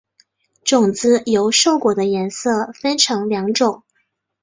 [0.63, 3.83] 种子由瘦果的颜色分成两种。